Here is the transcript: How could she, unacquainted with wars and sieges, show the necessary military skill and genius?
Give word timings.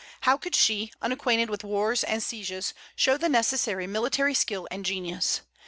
How 0.21 0.35
could 0.35 0.55
she, 0.55 0.91
unacquainted 0.99 1.51
with 1.51 1.63
wars 1.63 2.03
and 2.03 2.23
sieges, 2.23 2.73
show 2.95 3.17
the 3.17 3.29
necessary 3.29 3.85
military 3.85 4.33
skill 4.33 4.67
and 4.71 4.83
genius? 4.83 5.41